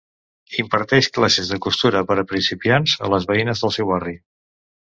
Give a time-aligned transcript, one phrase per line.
[0.61, 4.19] Imparteix classes de costura per a principiants a les veïnes del seu barri.